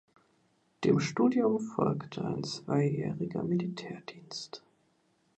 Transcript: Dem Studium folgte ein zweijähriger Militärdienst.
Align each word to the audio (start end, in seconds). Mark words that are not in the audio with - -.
Dem 0.83 0.99
Studium 0.99 1.59
folgte 1.59 2.25
ein 2.25 2.43
zweijähriger 2.43 3.43
Militärdienst. 3.43 4.63